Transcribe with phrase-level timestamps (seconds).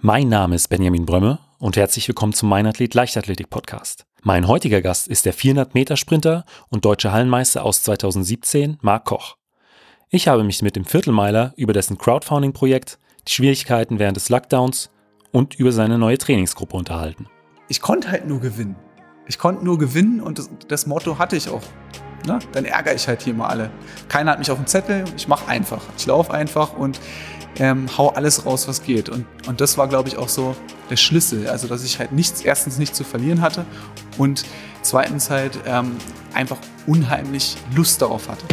[0.00, 4.06] Mein Name ist Benjamin Brömme und herzlich willkommen zum Mein Athlet Leichtathletik Podcast.
[4.22, 9.36] Mein heutiger Gast ist der 400 Meter Sprinter und deutsche Hallenmeister aus 2017, Marc Koch.
[10.08, 14.90] Ich habe mich mit dem Viertelmeiler über dessen Crowdfunding-Projekt, die Schwierigkeiten während des Lockdowns
[15.32, 17.26] und über seine neue Trainingsgruppe unterhalten.
[17.66, 18.76] Ich konnte halt nur gewinnen.
[19.26, 21.62] Ich konnte nur gewinnen und das, das Motto hatte ich auch.
[22.24, 22.38] Ne?
[22.52, 23.72] Dann ärgere ich halt hier mal alle.
[24.08, 25.82] Keiner hat mich auf dem Zettel, ich mache einfach.
[25.96, 27.00] Ich laufe einfach und
[27.56, 29.08] ähm, hau alles raus, was geht.
[29.08, 30.54] Und, und das war, glaube ich, auch so
[30.90, 31.48] der Schlüssel.
[31.48, 33.64] Also, dass ich halt nichts, erstens nicht zu verlieren hatte
[34.16, 34.44] und
[34.82, 35.96] zweitens halt ähm,
[36.34, 38.44] einfach unheimlich Lust darauf hatte.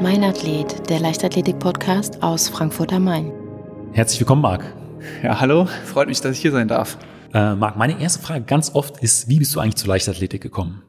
[0.00, 3.32] Mein Athlet, der Leichtathletik-Podcast aus Frankfurt am Main.
[3.90, 4.64] Herzlich willkommen, Marc.
[5.24, 6.98] Ja, hallo, freut mich, dass ich hier sein darf.
[7.34, 10.84] Äh, Marc, meine erste Frage ganz oft ist, wie bist du eigentlich zur Leichtathletik gekommen?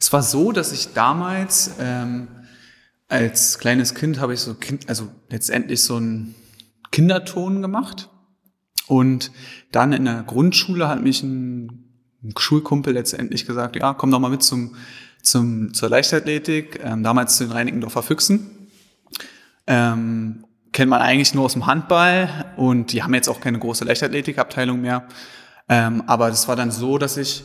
[0.00, 2.26] Es war so, dass ich damals ähm,
[3.06, 6.34] als kleines Kind habe ich so, kind, also letztendlich so einen
[6.90, 8.10] Kinderton gemacht.
[8.88, 9.30] Und
[9.70, 11.84] dann in der Grundschule hat mich ein,
[12.24, 14.74] ein Schulkumpel letztendlich gesagt, ja, komm doch mal mit zum
[15.22, 18.68] zum, zur Leichtathletik, ähm, damals zu den Reinickendorfer Füchsen.
[19.66, 23.84] Ähm, kennt man eigentlich nur aus dem Handball und die haben jetzt auch keine große
[23.84, 25.06] Leichtathletikabteilung mehr.
[25.68, 27.44] Ähm, aber das war dann so, dass ich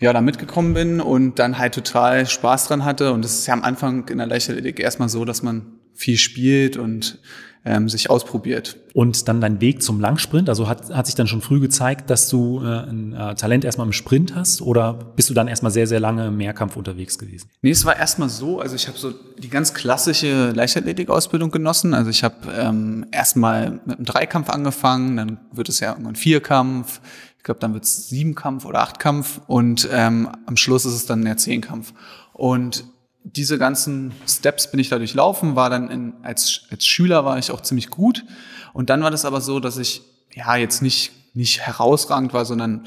[0.00, 3.12] ja da mitgekommen bin und dann halt total Spaß dran hatte.
[3.12, 6.76] Und das ist ja am Anfang in der Leichtathletik erstmal so, dass man viel spielt
[6.76, 7.18] und
[7.64, 8.76] ähm, sich ausprobiert.
[8.94, 12.28] Und dann dein Weg zum Langsprint, also hat, hat sich dann schon früh gezeigt, dass
[12.28, 15.86] du äh, ein äh, Talent erstmal im Sprint hast oder bist du dann erstmal sehr,
[15.86, 17.50] sehr lange im Mehrkampf unterwegs gewesen?
[17.62, 21.92] Nee, es war erstmal so, also ich habe so die ganz klassische Leichtathletik-Ausbildung genossen.
[21.92, 27.00] Also ich habe ähm, erstmal mit einem Dreikampf angefangen, dann wird es ja irgendwann Vierkampf,
[27.40, 31.24] ich glaube, dann wird es Siebenkampf oder Achtkampf und ähm, am Schluss ist es dann
[31.24, 31.94] der Zehnkampf.
[32.34, 32.84] Und
[33.24, 37.50] diese ganzen Steps bin ich da durchlaufen, war dann in, als, als Schüler war ich
[37.50, 38.24] auch ziemlich gut.
[38.72, 42.86] Und dann war das aber so, dass ich ja jetzt nicht, nicht herausragend war, sondern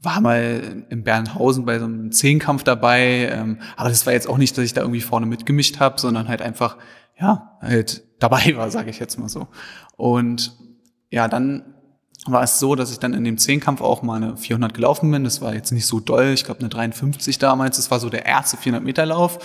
[0.00, 3.30] war mal in Bernhausen bei so einem Zehnkampf dabei.
[3.32, 6.28] Ähm, aber das war jetzt auch nicht, dass ich da irgendwie vorne mitgemischt habe, sondern
[6.28, 6.76] halt einfach,
[7.18, 9.48] ja, halt dabei war, sage ich jetzt mal so.
[9.96, 10.56] Und
[11.10, 11.74] ja, dann
[12.26, 15.24] war es so, dass ich dann in dem Zehnkampf auch mal eine 400 gelaufen bin.
[15.24, 17.76] Das war jetzt nicht so doll, ich glaube eine 53 damals.
[17.76, 19.38] Das war so der erste 400 Meter Lauf.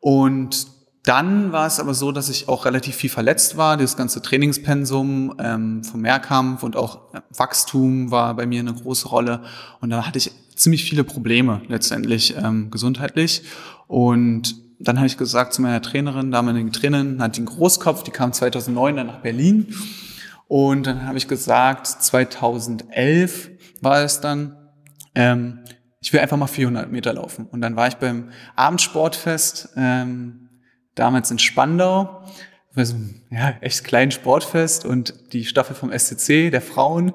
[0.00, 0.66] Und
[1.04, 3.76] dann war es aber so, dass ich auch relativ viel verletzt war.
[3.76, 9.08] Das ganze Trainingspensum ähm, vom Mehrkampf und auch äh, Wachstum war bei mir eine große
[9.08, 9.42] Rolle.
[9.80, 13.42] Und da hatte ich ziemlich viele Probleme letztendlich ähm, gesundheitlich.
[13.86, 18.32] Und dann habe ich gesagt zu meiner Trainerin, damalige Trainerin, hat den Großkopf, die kam
[18.32, 19.74] 2009 dann nach Berlin
[20.50, 23.52] und dann habe ich gesagt, 2011
[23.82, 24.56] war es dann,
[25.14, 25.60] ähm,
[26.00, 27.46] ich will einfach mal 400 Meter laufen.
[27.46, 30.48] Und dann war ich beim Abendsportfest, ähm,
[30.96, 32.24] damals in Spandau,
[32.74, 32.96] so
[33.30, 37.12] ja, echt kleinen Sportfest und die Staffel vom SCC, der Frauen,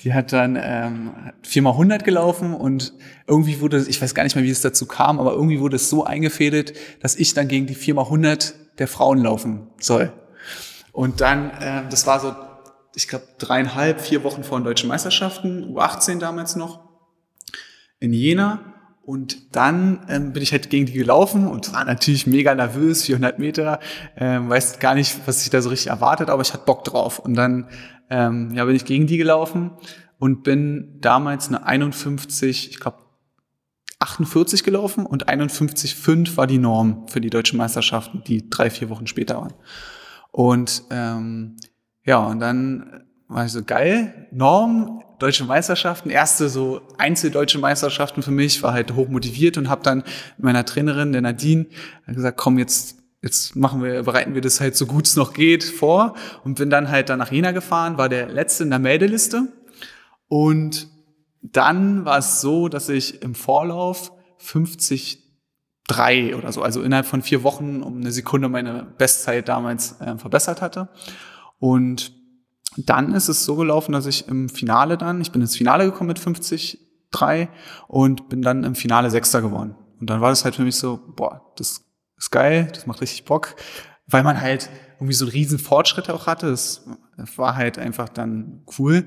[0.00, 1.10] die hat dann ähm,
[1.42, 2.94] 4 mal 100 gelaufen und
[3.26, 5.90] irgendwie wurde, ich weiß gar nicht mehr, wie es dazu kam, aber irgendwie wurde es
[5.90, 6.72] so eingefädelt,
[7.02, 10.10] dass ich dann gegen die 4 mal 100 der Frauen laufen soll.
[10.92, 12.34] Und dann, äh, das war so
[12.94, 16.80] ich glaube, dreieinhalb, vier Wochen vor den deutschen Meisterschaften, U18 damals noch,
[18.00, 18.74] in Jena.
[19.02, 23.38] Und dann ähm, bin ich halt gegen die gelaufen und war natürlich mega nervös, 400
[23.38, 23.80] Meter,
[24.16, 27.18] ähm, weiß gar nicht, was ich da so richtig erwartet, aber ich hatte Bock drauf.
[27.18, 27.70] Und dann
[28.10, 29.70] ähm, ja, bin ich gegen die gelaufen
[30.18, 32.98] und bin damals eine 51, ich glaube
[34.00, 39.06] 48 gelaufen und 51,5 war die Norm für die deutschen Meisterschaften, die drei, vier Wochen
[39.06, 39.54] später waren.
[40.30, 41.56] Und ähm,
[42.08, 48.30] ja, und dann war ich so geil, Norm, deutsche Meisterschaften, erste so Einzeldeutsche Meisterschaften für
[48.30, 50.02] mich, war halt hoch motiviert und habe dann
[50.38, 51.66] meiner Trainerin, der Nadine,
[52.06, 55.64] gesagt, komm, jetzt jetzt machen wir, bereiten wir das halt so gut es noch geht
[55.64, 56.14] vor.
[56.44, 59.52] Und bin dann halt dann nach Jena gefahren, war der letzte in der Meldeliste.
[60.28, 60.88] Und
[61.42, 65.18] dann war es so, dass ich im Vorlauf 50
[65.86, 70.16] drei oder so, also innerhalb von vier Wochen um eine Sekunde meine Bestzeit damals äh,
[70.16, 70.88] verbessert hatte.
[71.58, 72.12] Und
[72.76, 76.08] dann ist es so gelaufen, dass ich im Finale dann, ich bin ins Finale gekommen
[76.08, 77.48] mit 50,3
[77.88, 79.74] und bin dann im Finale Sechster geworden.
[80.00, 81.84] Und dann war das halt für mich so, boah, das
[82.16, 83.56] ist geil, das macht richtig Bock,
[84.06, 86.50] weil man halt irgendwie so einen riesen Fortschritt auch hatte.
[86.50, 86.86] Das
[87.36, 89.06] war halt einfach dann cool.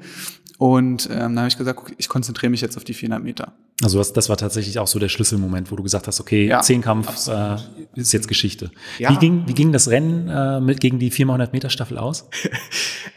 [0.58, 3.54] Und ähm, dann habe ich gesagt, ich konzentriere mich jetzt auf die 400 Meter.
[3.84, 6.62] Also das, das war tatsächlich auch so der Schlüsselmoment, wo du gesagt hast, okay, Ja,
[6.62, 7.56] Zehnkampf äh,
[7.96, 8.72] ist jetzt Geschichte.
[9.00, 9.10] Ja.
[9.12, 12.30] Wie, ging, wie ging das Rennen äh, mit, gegen die 400 Meter Staffel aus?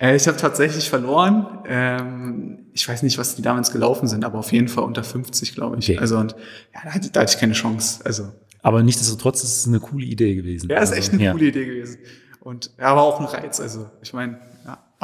[0.00, 1.46] Äh, ich habe tatsächlich verloren.
[1.68, 5.54] Ähm, ich weiß nicht, was die damals gelaufen sind, aber auf jeden Fall unter 50,
[5.54, 5.88] glaube ich.
[5.88, 5.98] Okay.
[5.98, 6.32] Also und
[6.74, 8.00] ja, da hatte, da hatte ich keine Chance.
[8.04, 10.68] Also Aber nichtsdestotrotz ist es eine coole Idee gewesen.
[10.68, 11.32] ja, ist also, echt eine ja.
[11.32, 11.98] coole Idee gewesen.
[12.40, 13.60] Und ja, aber auch ein Reiz.
[13.60, 14.38] Also ich meine.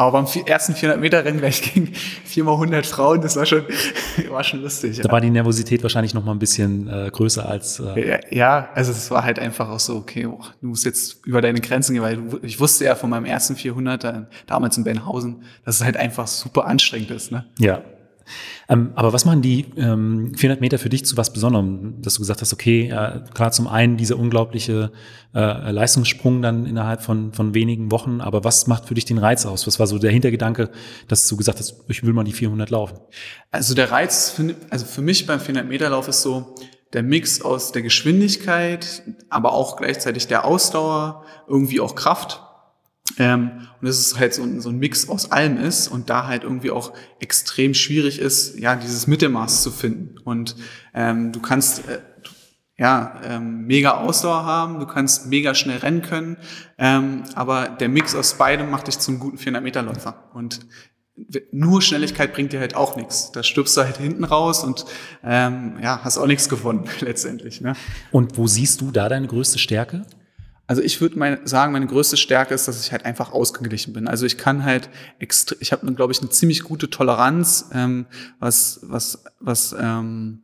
[0.01, 1.93] Aber beim ersten 400 Meter Rennen gleich gegen
[2.25, 3.65] 4 mal 100 Frauen, das war schon,
[4.31, 4.97] war schon lustig.
[4.97, 5.03] Ja.
[5.03, 8.69] Da war die Nervosität wahrscheinlich noch mal ein bisschen äh, größer als äh, Ja, ja,
[8.75, 11.93] also es war halt einfach auch so, okay, boah, du musst jetzt über deine Grenzen
[11.93, 15.85] gehen, weil du, ich wusste ja von meinem ersten 400er damals in Benhausen, dass es
[15.85, 17.31] halt einfach super anstrengend ist.
[17.31, 17.45] Ne?
[17.59, 17.83] Ja.
[18.69, 22.21] Ähm, aber was machen die ähm, 400 Meter für dich zu was Besonderem, dass du
[22.21, 24.93] gesagt hast, okay, äh, klar zum einen dieser unglaubliche
[25.35, 29.47] äh, Leistungssprung dann innerhalb von, von wenigen Wochen, aber was macht für dich den Reiz
[29.47, 29.67] aus?
[29.67, 30.71] Was war so der Hintergedanke,
[31.09, 32.99] dass du gesagt hast, ich will mal die 400 laufen?
[33.51, 36.55] Also der Reiz, für, also für mich beim 400 Meter Lauf ist so
[36.93, 42.43] der Mix aus der Geschwindigkeit, aber auch gleichzeitig der Ausdauer, irgendwie auch Kraft.
[43.19, 46.27] Ähm, und dass es halt so ein, so ein Mix aus allem ist und da
[46.27, 50.19] halt irgendwie auch extrem schwierig ist, ja, dieses Mittelmaß zu finden.
[50.19, 50.57] Und
[50.95, 52.01] ähm, du kannst äh,
[52.79, 56.37] ja ähm, mega Ausdauer haben, du kannst mega schnell rennen können,
[56.79, 60.31] ähm, aber der Mix aus beidem macht dich zum guten 400 Meter Läufer.
[60.35, 60.61] Und
[61.53, 63.33] nur Schnelligkeit bringt dir halt auch nichts.
[63.33, 64.85] Da stirbst du halt hinten raus und
[65.23, 67.61] ähm, ja, hast auch nichts gewonnen letztendlich.
[67.61, 67.75] Ne?
[68.11, 70.07] Und wo siehst du da deine größte Stärke?
[70.71, 74.07] Also ich würde mein, sagen, meine größte Stärke ist, dass ich halt einfach ausgeglichen bin.
[74.07, 74.89] Also ich kann halt
[75.19, 78.07] ich habe, glaube ich, eine ziemlich gute Toleranz, ähm,
[78.39, 80.43] was, was, was, ähm,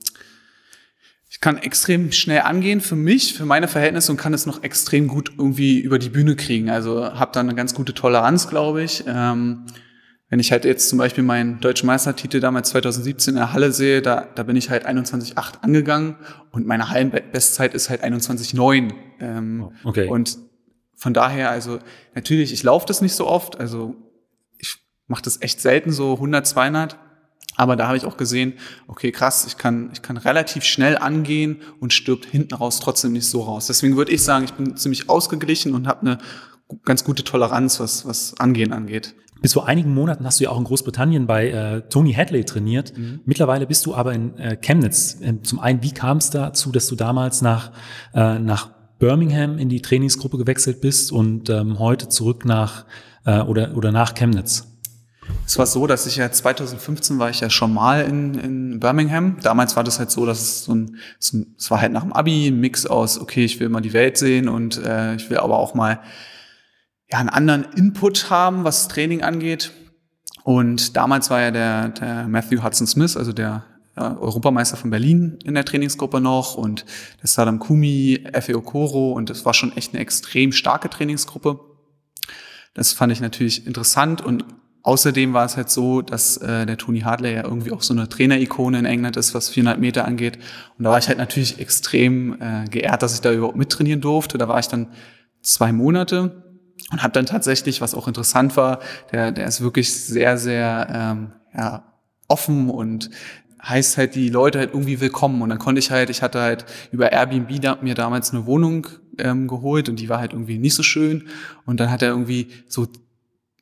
[1.31, 5.06] ich kann extrem schnell angehen für mich, für meine Verhältnisse und kann es noch extrem
[5.06, 6.70] gut irgendwie über die Bühne kriegen.
[6.70, 9.05] Also habe da eine ganz gute Toleranz, glaube ich.
[9.06, 9.67] Ähm,
[10.28, 14.02] wenn ich halt jetzt zum Beispiel meinen deutschen Meistertitel damals 2017 in der Halle sehe,
[14.02, 16.17] da, da bin ich halt 21,8 angegangen
[16.50, 18.93] und meine Hallenbestzeit ist halt 21,9.
[19.20, 20.08] Ähm, Okay.
[20.08, 20.38] Und
[20.96, 21.78] von daher, also
[22.14, 23.94] natürlich, ich laufe das nicht so oft, also
[24.58, 24.76] ich
[25.06, 26.99] mache das echt selten, so 100, 200.
[27.58, 28.55] Aber da habe ich auch gesehen,
[28.87, 33.26] okay, krass, ich kann, ich kann relativ schnell angehen und stirbt hinten raus trotzdem nicht
[33.26, 33.67] so raus.
[33.67, 36.19] Deswegen würde ich sagen, ich bin ziemlich ausgeglichen und habe eine
[36.84, 39.14] ganz gute Toleranz, was, was Angehen angeht.
[39.42, 42.92] Bis vor einigen Monaten hast du ja auch in Großbritannien bei äh, Tony Hadley trainiert.
[43.24, 45.18] Mittlerweile bist du aber in äh, Chemnitz.
[45.20, 47.72] Ähm, zum einen, wie kam es dazu, dass du damals nach,
[48.14, 52.86] äh, nach Birmingham in die Trainingsgruppe gewechselt bist und ähm, heute zurück nach
[53.26, 54.66] äh, oder, oder nach Chemnitz?
[55.44, 59.36] Es war so, dass ich ja 2015 war ich ja schon mal in, in Birmingham.
[59.42, 62.02] Damals war das halt so, dass es so ein, so ein es war halt nach
[62.02, 65.28] dem Abi ein Mix aus, okay, ich will mal die Welt sehen und äh, ich
[65.30, 66.00] will aber auch mal
[67.11, 69.73] ja einen anderen Input haben, was Training angeht.
[70.44, 73.64] Und damals war ja der, der Matthew Hudson Smith, also der
[73.97, 76.85] äh, Europameister von Berlin in der Trainingsgruppe noch und
[77.20, 81.58] der Saddam Kumi, Efe Okoro und das war schon echt eine extrem starke Trainingsgruppe.
[82.75, 84.44] Das fand ich natürlich interessant und
[84.82, 88.08] außerdem war es halt so, dass äh, der Tony Hartley ja irgendwie auch so eine
[88.08, 90.37] Trainerikone in England ist, was 400 Meter angeht.
[90.79, 94.38] Und da war ich halt natürlich extrem äh, geehrt, dass ich da überhaupt mittrainieren durfte.
[94.38, 94.88] Da war ich dann
[95.43, 96.45] zwei Monate
[96.93, 98.81] und habe dann tatsächlich, was auch interessant war,
[99.12, 101.93] der, der ist wirklich sehr, sehr ähm, ja,
[102.28, 103.11] offen und
[103.62, 105.43] heißt halt die Leute halt irgendwie willkommen.
[105.43, 108.87] Und dann konnte ich halt, ich hatte halt über Airbnb da, mir damals eine Wohnung
[109.19, 111.28] ähm, geholt und die war halt irgendwie nicht so schön.
[111.64, 112.86] Und dann hat er irgendwie so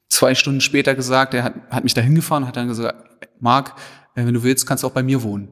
[0.09, 3.75] zwei Stunden später gesagt, er hat, hat mich da hingefahren hat dann gesagt, Marc,
[4.15, 5.49] äh, wenn du willst, kannst du auch bei mir wohnen.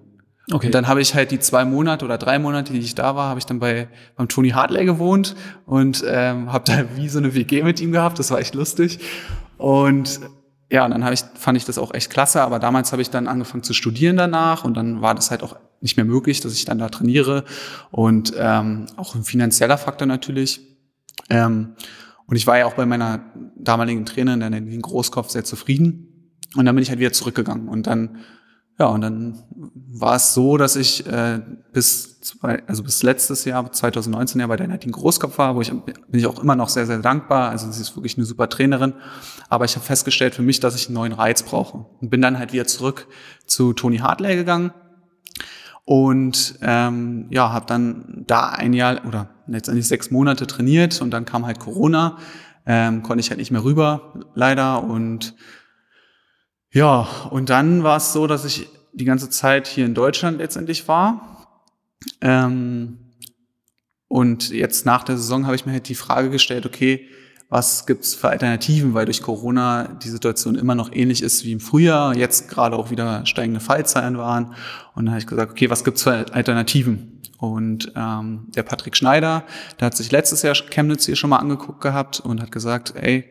[0.51, 0.67] Okay.
[0.67, 3.29] Und dann habe ich halt die zwei Monate oder drei Monate, die ich da war,
[3.29, 7.35] habe ich dann bei beim Tony Hartley gewohnt und ähm, habe da wie so eine
[7.35, 8.19] WG mit ihm gehabt.
[8.19, 8.99] Das war echt lustig.
[9.57, 10.21] Und
[10.69, 12.43] ja, und dann habe ich fand ich das auch echt klasse.
[12.43, 15.57] Aber damals habe ich dann angefangen zu studieren danach und dann war das halt auch
[15.81, 17.45] nicht mehr möglich, dass ich dann da trainiere
[17.91, 20.61] und ähm, auch ein finanzieller Faktor natürlich.
[21.29, 21.75] Ähm,
[22.27, 23.21] und ich war ja auch bei meiner
[23.57, 26.39] damaligen Trainerin, der Nadine Großkopf, sehr zufrieden.
[26.57, 27.69] Und dann bin ich halt wieder zurückgegangen.
[27.69, 28.19] Und dann,
[28.79, 31.41] ja, und dann war es so, dass ich äh,
[31.73, 35.71] bis zwei, also bis letztes Jahr, 2019 ja bei der Nadine Großkopf war, wo ich
[35.71, 37.51] bin ich auch immer noch sehr, sehr dankbar.
[37.51, 38.95] Also sie ist wirklich eine super Trainerin.
[39.49, 41.85] Aber ich habe festgestellt für mich, dass ich einen neuen Reiz brauche.
[42.01, 43.07] Und bin dann halt wieder zurück
[43.47, 44.73] zu Tony Hartley gegangen
[45.85, 51.25] und ähm, ja, habe dann da ein Jahr oder letztendlich sechs Monate trainiert und dann
[51.25, 52.19] kam halt Corona,
[52.67, 54.85] ähm, konnte ich halt nicht mehr rüber, leider.
[54.85, 55.35] Und
[56.73, 60.89] ja, und dann war es so, dass ich die ganze Zeit hier in Deutschland letztendlich
[60.89, 61.47] war.
[62.21, 62.99] Ähm,
[64.09, 67.09] und jetzt nach der Saison habe ich mir halt die Frage gestellt, okay,
[67.49, 71.61] was gibt's für Alternativen, weil durch Corona die Situation immer noch ähnlich ist wie im
[71.61, 74.55] Frühjahr, jetzt gerade auch wieder steigende Fallzahlen waren.
[74.95, 77.21] Und dann habe ich gesagt, okay, was gibt's für Alternativen?
[77.39, 79.45] Und ähm, der Patrick Schneider,
[79.79, 83.25] der hat sich letztes Jahr Chemnitz hier schon mal angeguckt gehabt und hat gesagt, ey,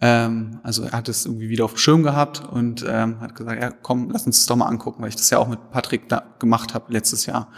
[0.00, 3.62] ähm, also er hat es irgendwie wieder auf dem Schirm gehabt und ähm, hat gesagt,
[3.62, 6.08] ja komm, lass uns das doch mal angucken, weil ich das ja auch mit Patrick
[6.08, 7.50] da gemacht habe letztes Jahr.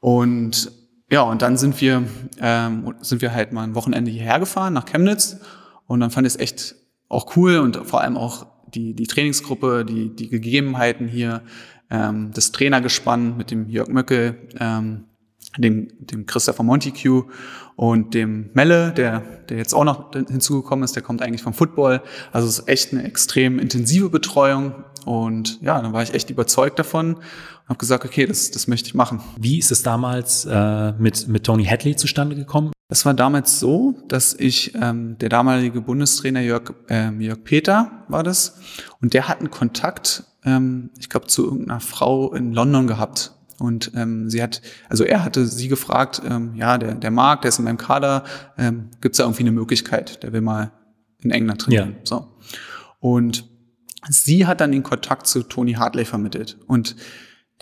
[0.00, 0.72] Und
[1.10, 2.04] ja, und dann sind wir,
[2.38, 5.38] ähm, sind wir halt mal ein Wochenende hierher gefahren nach Chemnitz
[5.86, 6.76] und dann fand ich es echt
[7.08, 11.42] auch cool und vor allem auch die, die Trainingsgruppe, die, die Gegebenheiten hier,
[11.90, 15.06] ähm, das Trainergespann mit dem Jörg Möckel, ähm,
[15.58, 17.24] dem, dem Christopher Montague
[17.76, 22.02] und dem Melle, der, der jetzt auch noch hinzugekommen ist, der kommt eigentlich vom Football.
[22.32, 26.78] Also es ist echt eine extrem intensive Betreuung und ja, dann war ich echt überzeugt
[26.78, 29.20] davon und habe gesagt, okay, das, das möchte ich machen.
[29.38, 32.72] Wie ist es damals äh, mit, mit Tony Hadley zustande gekommen?
[32.88, 38.24] Das war damals so, dass ich, ähm, der damalige Bundestrainer Jörg, äh, Jörg Peter war
[38.24, 38.58] das,
[39.00, 43.32] und der hat einen Kontakt, ähm, ich glaube, zu irgendeiner Frau in London gehabt.
[43.60, 47.50] Und ähm, sie hat, also er hatte sie gefragt, ähm, ja, der, der Marc, der
[47.50, 48.24] ist in meinem Kader,
[48.56, 50.72] ähm, gibt es da irgendwie eine Möglichkeit, der will mal
[51.22, 51.96] in England trainieren.
[51.98, 52.04] Ja.
[52.04, 52.28] So.
[53.00, 53.48] Und
[54.08, 56.58] sie hat dann den Kontakt zu Tony Hartley vermittelt.
[56.66, 56.96] Und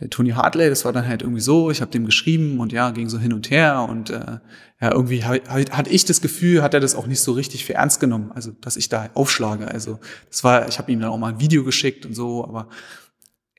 [0.00, 2.90] der Tony Hartley, das war dann halt irgendwie so, ich habe dem geschrieben und ja,
[2.90, 4.38] ging so hin und her und äh,
[4.80, 7.98] ja, irgendwie hatte ich das Gefühl, hat er das auch nicht so richtig für ernst
[7.98, 9.66] genommen, also dass ich da aufschlage.
[9.66, 12.68] Also das war, ich habe ihm dann auch mal ein Video geschickt und so, aber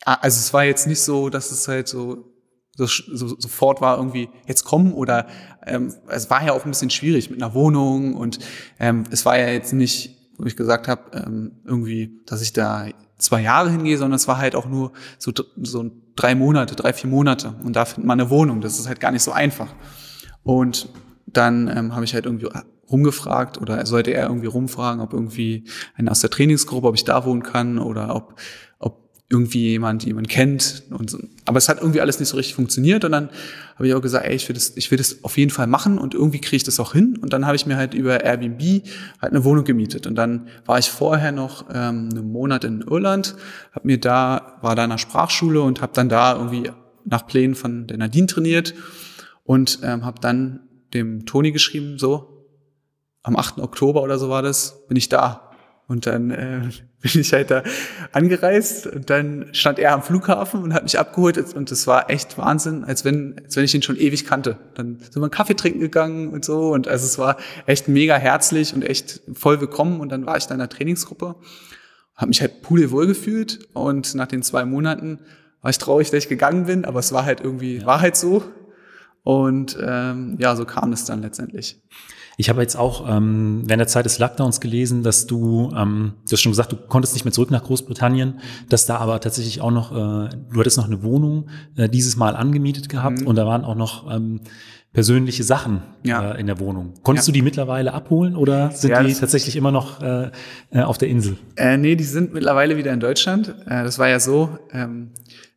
[0.05, 2.28] also es war jetzt nicht so, dass es halt so,
[2.85, 5.27] so, so sofort war irgendwie jetzt kommen oder
[5.65, 8.39] ähm, es war ja auch ein bisschen schwierig mit einer Wohnung und
[8.79, 12.87] ähm, es war ja jetzt nicht wo ich gesagt habe, ähm, irgendwie, dass ich da
[13.17, 17.09] zwei Jahre hingehe, sondern es war halt auch nur so, so drei Monate, drei, vier
[17.09, 17.55] Monate.
[17.63, 18.61] Und da findet man eine Wohnung.
[18.61, 19.67] Das ist halt gar nicht so einfach.
[20.43, 20.89] Und
[21.27, 22.47] dann ähm, habe ich halt irgendwie
[22.89, 27.25] rumgefragt oder sollte er irgendwie rumfragen, ob irgendwie einer aus der Trainingsgruppe, ob ich da
[27.25, 28.35] wohnen kann oder ob
[29.31, 30.83] irgendwie jemand, jemand kennt.
[30.89, 31.19] Und so.
[31.45, 33.05] Aber es hat irgendwie alles nicht so richtig funktioniert.
[33.05, 33.29] Und dann
[33.75, 35.99] habe ich auch gesagt, ey, ich will das, ich will das auf jeden Fall machen
[35.99, 37.17] und irgendwie kriege ich das auch hin.
[37.21, 38.83] Und dann habe ich mir halt über Airbnb
[39.21, 40.07] halt eine Wohnung gemietet.
[40.07, 43.35] Und dann war ich vorher noch ähm, einen Monat in Irland,
[43.71, 46.71] habe mir da, war da in einer Sprachschule und habe dann da irgendwie
[47.05, 48.73] nach Plänen von der Nadine trainiert
[49.43, 50.61] und ähm, habe dann
[50.93, 52.47] dem Toni geschrieben, so,
[53.21, 53.59] am 8.
[53.59, 55.51] Oktober oder so war das, bin ich da.
[55.87, 56.69] Und dann äh,
[57.01, 57.63] bin ich halt da
[58.11, 62.37] angereist und dann stand er am Flughafen und hat mich abgeholt und das war echt
[62.37, 64.57] Wahnsinn, als wenn, als wenn ich ihn schon ewig kannte.
[64.75, 68.15] Dann sind wir einen Kaffee trinken gegangen und so und also es war echt mega
[68.15, 71.35] herzlich und echt voll willkommen und dann war ich da in der Trainingsgruppe,
[72.15, 75.19] habe mich halt pudelwohl gefühlt und nach den zwei Monaten
[75.61, 77.85] war ich traurig, dass ich gegangen bin, aber es war halt irgendwie, ja.
[77.85, 78.43] war halt so
[79.23, 81.81] und ähm, ja, so kam es dann letztendlich.
[82.39, 86.31] Ich habe jetzt auch ähm, während der Zeit des Lockdowns gelesen, dass du, ähm, du
[86.31, 89.71] hast schon gesagt, du konntest nicht mehr zurück nach Großbritannien, dass da aber tatsächlich auch
[89.71, 93.27] noch, äh, du hattest noch eine Wohnung äh, dieses Mal angemietet gehabt mhm.
[93.27, 94.39] und da waren auch noch ähm,
[94.93, 96.31] persönliche Sachen ja.
[96.31, 96.93] äh, in der Wohnung.
[97.03, 97.33] Konntest ja.
[97.33, 100.31] du die mittlerweile abholen oder sind ja, die tatsächlich immer noch äh,
[100.71, 101.35] äh, auf der Insel?
[101.57, 103.49] Äh, nee, die sind mittlerweile wieder in Deutschland.
[103.65, 105.11] Äh, das war ja so, ähm,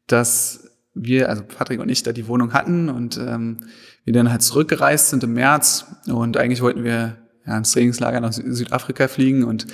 [0.08, 3.60] dass wir, also Patrick und ich, da die Wohnung hatten und ähm,
[4.04, 7.16] wir dann halt zurückgereist sind im März und eigentlich wollten wir
[7.46, 9.66] ja, ins Trainingslager nach Südafrika fliegen und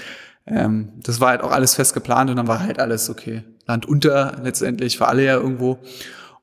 [0.47, 3.43] ähm, das war halt auch alles fest geplant und dann war halt alles okay.
[3.67, 5.79] Land unter letztendlich, für alle ja irgendwo.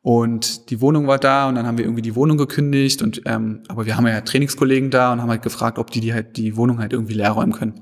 [0.03, 3.63] Und die Wohnung war da und dann haben wir irgendwie die Wohnung gekündigt und ähm,
[3.67, 6.55] aber wir haben ja Trainingskollegen da und haben halt gefragt, ob die die halt die
[6.55, 7.73] Wohnung halt irgendwie leer räumen können.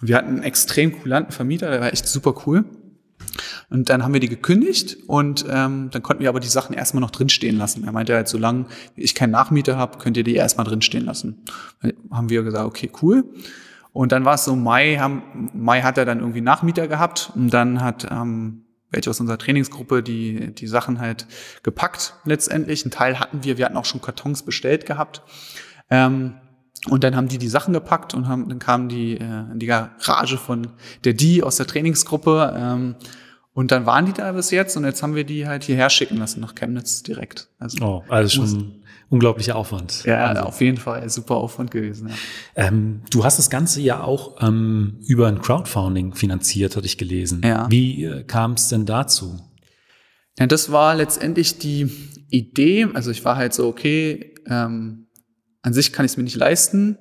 [0.00, 2.64] Und wir hatten einen extrem kulanten Vermieter, der war echt super cool.
[3.70, 7.00] Und dann haben wir die gekündigt und ähm, dann konnten wir aber die Sachen erstmal
[7.00, 7.84] noch drinstehen lassen.
[7.84, 11.44] Er meinte halt, solange ich keinen Nachmieter habe, könnt ihr die erstmal drinstehen lassen.
[11.82, 13.24] Dann haben wir gesagt, okay, cool.
[13.92, 17.48] Und dann war es so Mai, haben, Mai hat er dann irgendwie Nachmieter gehabt und
[17.48, 21.26] dann hat ähm, welche aus unserer Trainingsgruppe die, die Sachen halt
[21.62, 22.84] gepackt letztendlich.
[22.84, 25.22] Ein Teil hatten wir, wir hatten auch schon Kartons bestellt gehabt.
[25.90, 26.34] Ähm,
[26.88, 30.38] und dann haben die die Sachen gepackt und haben, dann kam die, äh, die Garage
[30.38, 30.68] von
[31.04, 32.54] der Die aus der Trainingsgruppe.
[32.56, 32.94] Ähm,
[33.52, 36.18] und dann waren die da bis jetzt und jetzt haben wir die halt hierher schicken
[36.18, 37.48] lassen nach Chemnitz direkt.
[37.58, 40.04] Also, oh, also schon unglaublicher Aufwand.
[40.04, 40.42] Ja, also.
[40.42, 42.08] auf jeden Fall super Aufwand gewesen.
[42.08, 42.14] Ja.
[42.66, 47.40] Ähm, du hast das Ganze ja auch ähm, über ein Crowdfunding finanziert, hatte ich gelesen.
[47.44, 47.66] Ja.
[47.70, 49.40] Wie äh, kam es denn dazu?
[50.38, 51.90] Ja, das war letztendlich die
[52.28, 52.88] Idee.
[52.92, 55.05] Also ich war halt so, okay, ähm,
[55.66, 56.96] an sich kann ich es mir nicht leisten,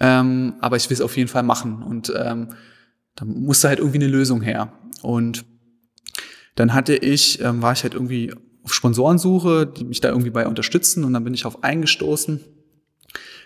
[0.00, 1.82] ähm, aber ich will es auf jeden Fall machen.
[1.82, 2.54] Und ähm,
[3.14, 4.72] da musste halt irgendwie eine Lösung her.
[5.02, 5.44] Und
[6.54, 10.46] dann hatte ich, ähm, war ich halt irgendwie auf Sponsorensuche, die mich da irgendwie bei
[10.46, 12.40] unterstützen und dann bin ich auf eingestoßen.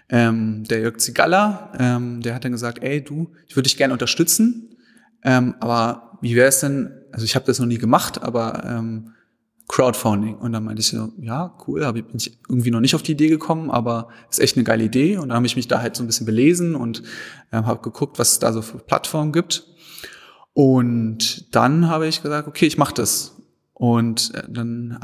[0.08, 3.94] ähm, der Jörg Zigalla, ähm, der hat dann gesagt, ey du, ich würde dich gerne
[3.94, 4.76] unterstützen,
[5.24, 9.12] ähm, aber wie wäre es denn, also ich habe das noch nie gemacht, aber ähm,
[9.72, 10.36] Crowdfunding.
[10.36, 13.12] Und dann meinte ich so, ja, cool, hab, bin ich irgendwie noch nicht auf die
[13.12, 15.16] Idee gekommen, aber ist echt eine geile Idee.
[15.16, 17.02] Und dann habe ich mich da halt so ein bisschen belesen und
[17.52, 19.66] ähm, habe geguckt, was es da so für Plattformen gibt.
[20.52, 23.34] Und dann habe ich gesagt, okay, ich mache das.
[23.72, 24.98] Und äh, dann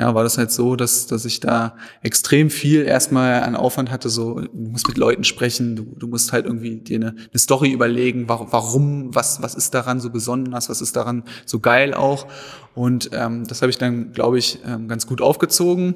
[0.00, 4.08] ja, war das halt so, dass, dass ich da extrem viel erstmal an Aufwand hatte,
[4.08, 7.70] so, du musst mit Leuten sprechen, du, du musst halt irgendwie dir eine, eine Story
[7.70, 12.26] überlegen, warum, warum, was, was ist daran so besonders, was ist daran so geil auch.
[12.74, 15.94] Und ähm, das habe ich dann, glaube ich, ähm, ganz gut aufgezogen.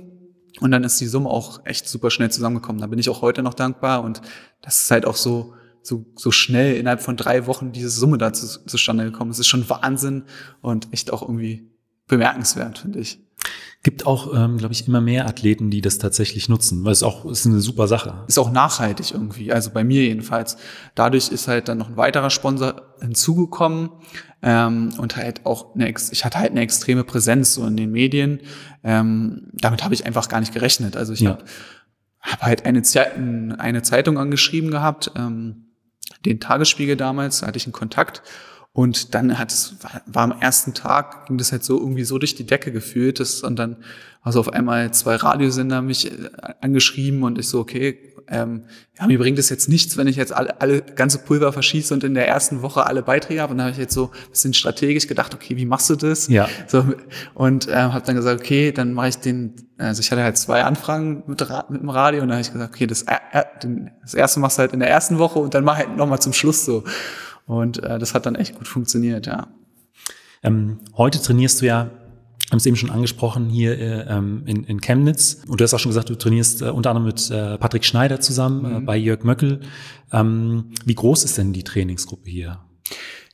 [0.60, 2.82] Und dann ist die Summe auch echt super schnell zusammengekommen.
[2.82, 4.04] Da bin ich auch heute noch dankbar.
[4.04, 4.20] Und
[4.60, 8.34] das ist halt auch so, so, so schnell innerhalb von drei Wochen diese Summe da
[8.34, 9.30] zu, zustande gekommen.
[9.30, 10.24] Das ist schon Wahnsinn
[10.60, 11.70] und echt auch irgendwie
[12.06, 13.23] bemerkenswert, finde ich.
[13.82, 17.26] Gibt auch, ähm, glaube ich, immer mehr Athleten, die das tatsächlich nutzen, weil es auch
[17.26, 18.24] ist eine super Sache.
[18.28, 20.56] Ist auch nachhaltig irgendwie, also bei mir jedenfalls.
[20.94, 23.90] Dadurch ist halt dann noch ein weiterer Sponsor hinzugekommen
[24.42, 28.40] ähm, und halt auch eine, ich hatte halt eine extreme Präsenz so in den Medien.
[28.82, 30.96] Ähm, damit habe ich einfach gar nicht gerechnet.
[30.96, 31.32] Also ich ja.
[31.32, 31.44] habe
[32.20, 32.82] hab halt eine,
[33.58, 35.64] eine Zeitung angeschrieben gehabt, ähm,
[36.24, 38.22] den Tagesspiegel damals, da hatte ich einen Kontakt
[38.74, 39.76] und dann hat es,
[40.06, 43.44] war am ersten Tag, ging das halt so irgendwie so durch die Decke gefühlt, dass,
[43.44, 43.76] und dann
[44.20, 46.28] also auf einmal zwei Radiosender mich äh,
[46.60, 48.64] angeschrieben und ich so, okay, ähm,
[48.98, 52.02] ja, mir bringt es jetzt nichts, wenn ich jetzt alle, alle ganze Pulver verschieße und
[52.02, 53.52] in der ersten Woche alle Beiträge habe.
[53.52, 56.26] Und dann habe ich jetzt so ein bisschen strategisch gedacht, okay, wie machst du das?
[56.26, 56.48] Ja.
[56.66, 56.84] So,
[57.34, 60.64] und ähm, habe dann gesagt, okay, dann mache ich den, also ich hatte halt zwei
[60.64, 63.44] Anfragen mit, mit dem Radio und dann habe ich gesagt, okay, das, äh, äh
[64.02, 66.32] das erste machst du halt in der ersten Woche und dann mach halt nochmal zum
[66.32, 66.82] Schluss so.
[67.46, 69.48] Und äh, das hat dann echt gut funktioniert, ja.
[70.42, 71.90] Ähm, heute trainierst du ja,
[72.50, 75.42] haben es eben schon angesprochen, hier äh, ähm, in, in Chemnitz.
[75.48, 78.20] Und du hast auch schon gesagt, du trainierst äh, unter anderem mit äh, Patrick Schneider
[78.20, 78.76] zusammen äh, mhm.
[78.76, 79.60] äh, bei Jörg Möckel.
[80.12, 82.60] Ähm, wie groß ist denn die Trainingsgruppe hier?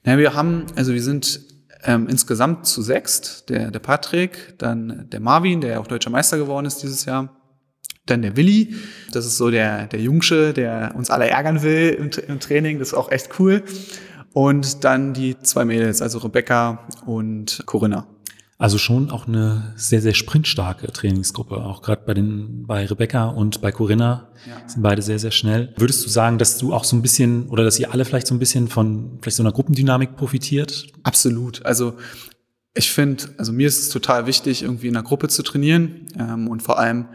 [0.04, 1.40] Na, wir haben, also wir sind
[1.84, 3.48] ähm, insgesamt zu sechst.
[3.50, 7.39] Der, der Patrick, dann der Marvin, der auch deutscher Meister geworden ist dieses Jahr.
[8.10, 8.74] Dann der Willi,
[9.12, 12.88] das ist so der, der Jungsche, der uns alle ärgern will im, im Training, das
[12.88, 13.62] ist auch echt cool.
[14.32, 18.06] Und dann die zwei Mädels, also Rebecca und Corinna.
[18.60, 21.56] Also schon auch eine sehr, sehr sprintstarke Trainingsgruppe.
[21.56, 24.68] Auch gerade bei den, bei Rebecca und bei Corinna ja.
[24.68, 25.72] sind beide sehr, sehr schnell.
[25.78, 28.34] Würdest du sagen, dass du auch so ein bisschen oder dass ihr alle vielleicht so
[28.34, 30.88] ein bisschen von vielleicht so einer Gruppendynamik profitiert?
[31.04, 31.64] Absolut.
[31.64, 31.94] Also
[32.74, 36.46] ich finde, also mir ist es total wichtig, irgendwie in einer Gruppe zu trainieren ähm,
[36.46, 37.08] und vor allem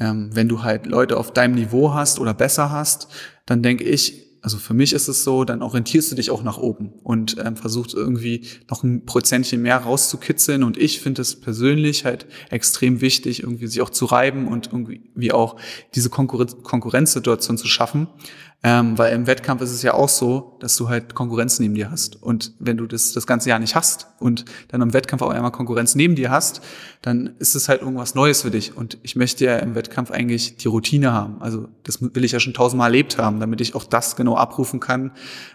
[0.00, 3.08] ähm, wenn du halt Leute auf deinem Niveau hast oder besser hast,
[3.46, 6.56] dann denke ich, also für mich ist es so, dann orientierst du dich auch nach
[6.56, 10.62] oben und ähm, versuchst irgendwie noch ein Prozentchen mehr rauszukitzeln.
[10.62, 15.32] Und ich finde es persönlich halt extrem wichtig, irgendwie sich auch zu reiben und irgendwie
[15.32, 15.56] auch
[15.94, 18.08] diese Konkurrenz Konkurrenzsituation zu schaffen.
[18.62, 21.90] Ähm, weil im Wettkampf ist es ja auch so, dass du halt Konkurrenz neben dir
[21.90, 22.22] hast.
[22.22, 25.50] Und wenn du das das ganze Jahr nicht hast und dann im Wettkampf auch einmal
[25.50, 26.60] Konkurrenz neben dir hast,
[27.00, 28.76] dann ist es halt irgendwas Neues für dich.
[28.76, 31.40] Und ich möchte ja im Wettkampf eigentlich die Routine haben.
[31.40, 34.78] Also das will ich ja schon tausendmal erlebt haben, damit ich auch das genau abrufen
[34.78, 35.12] kann,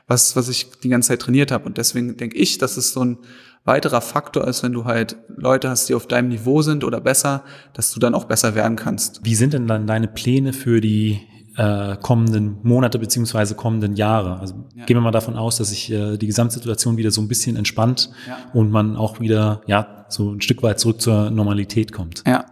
[0.08, 1.66] was, was ich die ganze Zeit trainiert habe.
[1.66, 3.20] Und deswegen denke ich, dass es so ein
[3.66, 7.44] weiterer Faktor ist, wenn du halt Leute hast, die auf deinem Niveau sind oder besser,
[7.74, 9.22] dass du dann auch besser werden kannst.
[9.24, 11.20] Wie sind denn dann deine Pläne für die
[11.58, 14.40] äh, kommenden Monate beziehungsweise kommenden Jahre.
[14.40, 14.86] Also ja.
[14.86, 18.10] gehen wir mal davon aus, dass sich äh, die Gesamtsituation wieder so ein bisschen entspannt
[18.28, 18.38] ja.
[18.54, 22.24] und man auch wieder ja so ein Stück weit zurück zur Normalität kommt.
[22.28, 22.46] Ja,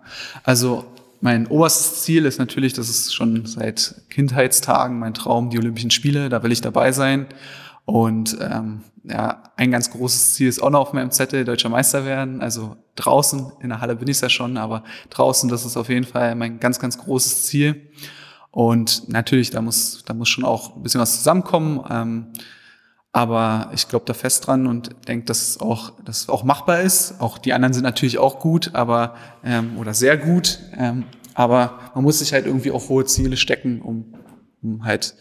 [0.44, 0.86] also
[1.22, 6.28] mein oberstes Ziel ist natürlich, das ist schon seit Kindheitstagen mein Traum, die Olympischen Spiele.
[6.28, 7.28] Da will ich dabei sein.
[7.86, 12.06] Und ähm, ja, ein ganz großes Ziel ist auch noch auf meinem Zettel, deutscher Meister
[12.06, 12.42] werden.
[12.42, 16.06] Also draußen, in der Halle bin ich ja schon, aber draußen, das ist auf jeden
[16.06, 17.90] Fall mein ganz, ganz großes Ziel.
[18.54, 21.84] Und natürlich, da muss, da muss schon auch ein bisschen was zusammenkommen.
[21.90, 22.28] Ähm,
[23.12, 26.82] aber ich glaube da fest dran und denke, dass es auch, dass es auch machbar
[26.82, 27.20] ist.
[27.20, 30.60] Auch die anderen sind natürlich auch gut, aber ähm, oder sehr gut.
[30.78, 34.14] Ähm, aber man muss sich halt irgendwie auch hohe Ziele stecken, um,
[34.62, 35.16] um halt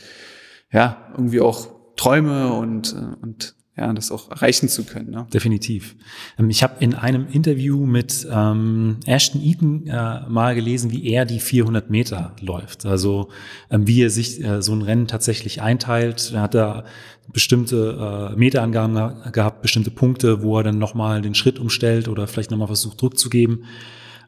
[0.71, 5.11] ja irgendwie auch Träume und, äh, und ja, das auch erreichen zu können.
[5.11, 5.27] Ne?
[5.33, 5.97] Definitiv.
[6.39, 11.25] Ähm, ich habe in einem Interview mit ähm, Ashton Eaton äh, mal gelesen, wie er
[11.25, 12.85] die 400 Meter läuft.
[12.85, 13.31] Also
[13.71, 16.33] ähm, wie er sich äh, so ein Rennen tatsächlich einteilt.
[16.35, 16.85] Er hat da
[17.33, 22.51] bestimmte äh, Meterangaben gehabt, bestimmte Punkte, wo er dann nochmal den Schritt umstellt oder vielleicht
[22.51, 23.65] nochmal versucht, Druck zu geben.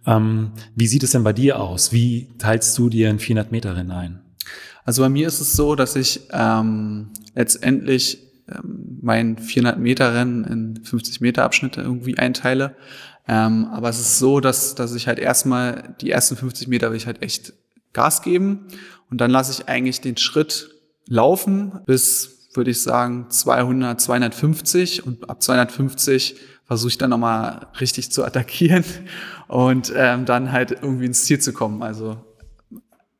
[0.06, 1.92] Ähm, wie sieht es denn bei dir aus?
[1.92, 4.20] Wie teilst du dir ein 400 Meter Rennen ein?
[4.86, 10.44] Also bei mir ist es so, dass ich ähm, letztendlich ähm, mein 400 Meter Rennen
[10.44, 12.76] in 50 Meter Abschnitte irgendwie einteile.
[13.26, 16.96] Ähm, aber es ist so, dass, dass ich halt erstmal die ersten 50 Meter will
[16.96, 17.54] ich halt echt
[17.94, 18.66] Gas geben
[19.10, 20.70] Und dann lasse ich eigentlich den Schritt
[21.06, 28.10] laufen bis, würde ich sagen, 200, 250 und ab 250 versuche ich dann nochmal richtig
[28.10, 28.84] zu attackieren
[29.48, 31.82] und ähm, dann halt irgendwie ins Ziel zu kommen.
[31.82, 32.18] Also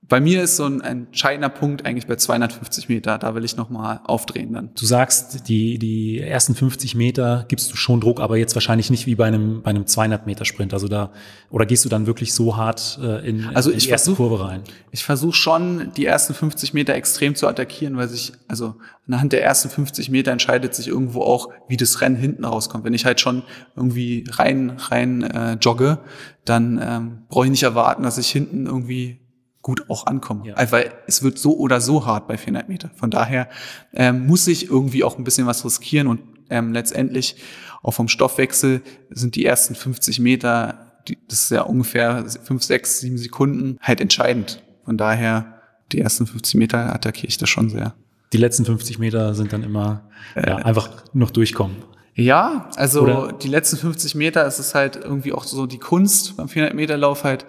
[0.06, 3.16] bei mir ist so ein entscheidender Punkt eigentlich bei 250 Meter.
[3.16, 4.70] Da will ich nochmal aufdrehen dann.
[4.78, 9.06] Du sagst, die, die ersten 50 Meter gibst du schon Druck, aber jetzt wahrscheinlich nicht
[9.06, 10.74] wie bei einem, bei einem 200 Meter Sprint.
[10.74, 11.10] Also da,
[11.50, 14.46] oder gehst du dann wirklich so hart äh, in, also in die erste versuch, Kurve
[14.46, 14.62] rein?
[14.90, 18.74] Ich versuche schon, die ersten 50 Meter extrem zu attackieren, weil sich, also
[19.08, 22.84] anhand der ersten 50 Meter entscheidet sich irgendwo auch, wie das Rennen hinten rauskommt.
[22.84, 23.42] Wenn ich halt schon
[23.74, 25.98] irgendwie rein, rein äh, jogge,
[26.44, 29.23] dann ähm, brauche ich nicht erwarten, dass ich hinten irgendwie
[29.64, 30.44] gut auch ankommen.
[30.44, 30.70] Ja.
[30.70, 32.90] Weil es wird so oder so hart bei 400 Meter.
[32.94, 33.48] Von daher
[33.94, 37.36] ähm, muss ich irgendwie auch ein bisschen was riskieren und ähm, letztendlich
[37.82, 43.00] auch vom Stoffwechsel sind die ersten 50 Meter, die, das ist ja ungefähr 5, 6,
[43.00, 44.62] 7 Sekunden, halt entscheidend.
[44.84, 47.94] Von daher, die ersten 50 Meter attackiere ich da schon sehr.
[48.34, 51.76] Die letzten 50 Meter sind dann immer äh, ja, einfach noch durchkommen.
[52.14, 53.32] Ja, also Oder?
[53.32, 56.98] die letzten 50 Meter ist es halt irgendwie auch so die Kunst beim 400 Meter
[56.98, 57.46] Lauf halt,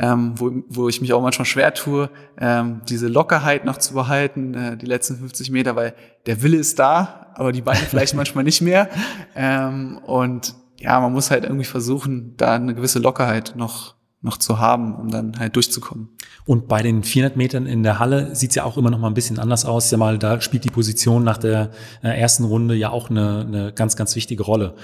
[0.00, 2.08] ähm, wo, wo ich mich auch manchmal schwer tue,
[2.38, 6.78] ähm, diese Lockerheit noch zu behalten, äh, die letzten 50 Meter, weil der Wille ist
[6.78, 8.88] da, aber die Beine vielleicht manchmal nicht mehr.
[9.36, 14.58] Ähm, und ja, man muss halt irgendwie versuchen, da eine gewisse Lockerheit noch noch zu
[14.58, 16.10] haben, um dann halt durchzukommen.
[16.44, 19.14] Und bei den 400 Metern in der Halle sieht's ja auch immer noch mal ein
[19.14, 19.90] bisschen anders aus.
[19.90, 21.70] Ja mal, da spielt die Position nach der
[22.02, 24.74] äh, ersten Runde ja auch eine, eine ganz, ganz wichtige Rolle.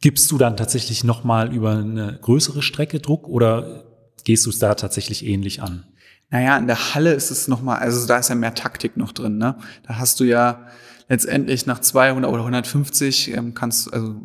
[0.00, 3.87] Gibst du dann tatsächlich noch mal über eine größere Strecke Druck oder
[4.28, 5.86] gehst du es da tatsächlich ähnlich an?
[6.28, 9.38] Naja, in der Halle ist es nochmal, also da ist ja mehr Taktik noch drin,
[9.38, 9.56] ne?
[9.86, 10.66] Da hast du ja
[11.08, 14.16] letztendlich nach 200 oder 150 ähm, kannst, also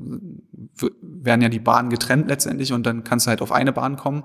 [1.01, 4.23] werden ja die Bahnen getrennt letztendlich und dann kannst du halt auf eine Bahn kommen.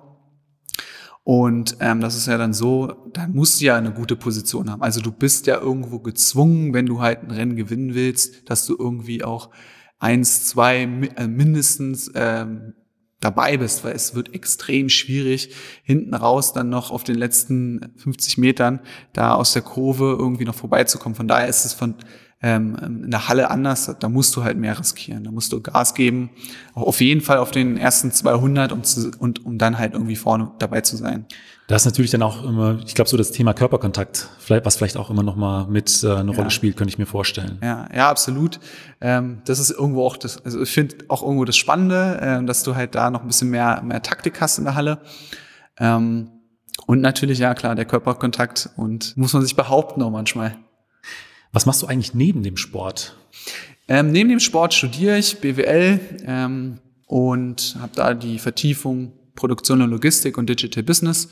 [1.23, 4.83] Und ähm, das ist ja dann so, dann musst du ja eine gute Position haben.
[4.83, 8.75] Also du bist ja irgendwo gezwungen, wenn du halt ein Rennen gewinnen willst, dass du
[8.77, 9.51] irgendwie auch
[10.01, 12.75] eins, zwei äh, mindestens ähm,
[13.21, 18.39] dabei bist, weil es wird extrem schwierig, hinten raus dann noch auf den letzten 50
[18.39, 18.81] Metern
[19.13, 21.17] da aus der Kurve irgendwie noch vorbeizukommen.
[21.17, 21.97] Von daher ist es von
[22.41, 25.95] ähm, in der Halle anders, da musst du halt mehr riskieren, da musst du Gas
[25.95, 26.31] geben,
[26.75, 30.17] auch auf jeden Fall auf den ersten 200, um, zu, und, um dann halt irgendwie
[30.17, 31.27] vorne dabei zu sein.
[31.67, 34.97] Das ist natürlich dann auch immer, ich glaube so das Thema Körperkontakt, vielleicht, was vielleicht
[34.97, 36.39] auch immer noch mal mit äh, eine ja.
[36.39, 37.59] Rolle spielt, könnte ich mir vorstellen.
[37.63, 38.61] Ja, ja, absolut.
[39.01, 42.63] Ähm, das ist irgendwo auch das, also ich finde auch irgendwo das Spannende, äh, dass
[42.63, 44.99] du halt da noch ein bisschen mehr mehr Taktik hast in der Halle.
[45.79, 46.31] Ähm,
[46.87, 50.57] und natürlich, ja klar, der Körperkontakt und muss man sich behaupten auch manchmal.
[51.53, 53.17] Was machst du eigentlich neben dem Sport?
[53.89, 59.91] Ähm, neben dem Sport studiere ich BWL ähm, und habe da die Vertiefung Produktion und
[59.91, 61.29] Logistik und Digital Business.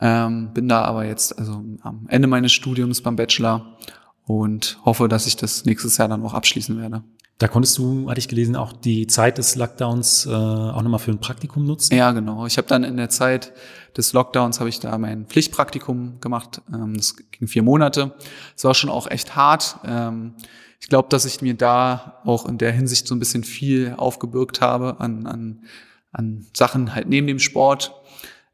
[0.00, 3.76] Ähm, bin da aber jetzt also am Ende meines Studiums beim Bachelor
[4.24, 7.02] und hoffe, dass ich das nächstes Jahr dann auch abschließen werde.
[7.40, 11.10] Da konntest du, hatte ich gelesen, auch die Zeit des Lockdowns äh, auch nochmal für
[11.10, 11.94] ein Praktikum nutzen?
[11.94, 12.44] Ja, genau.
[12.44, 13.54] Ich habe dann in der Zeit
[13.96, 16.60] des Lockdowns habe ich da mein Pflichtpraktikum gemacht.
[16.70, 18.14] Ähm, das ging vier Monate.
[18.54, 19.78] Es war schon auch echt hart.
[19.86, 20.34] Ähm,
[20.80, 24.60] ich glaube, dass ich mir da auch in der Hinsicht so ein bisschen viel aufgebürgt
[24.60, 25.64] habe an, an,
[26.12, 27.94] an Sachen halt neben dem Sport.